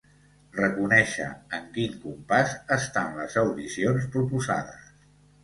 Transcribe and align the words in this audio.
Reconèixer 0.59 1.27
en 1.57 1.67
quin 1.75 1.93
compàs 2.07 2.57
estan 2.77 3.13
les 3.21 3.37
audicions 3.45 4.09
proposades. 4.19 4.91